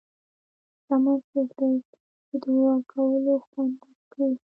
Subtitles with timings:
[0.81, 1.73] شتمن څوک دی
[2.27, 4.31] چې د ورکولو خوند درک کړي.